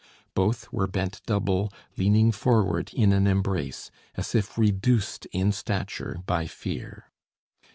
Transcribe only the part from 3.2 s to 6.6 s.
embrace, as if reduced in stature by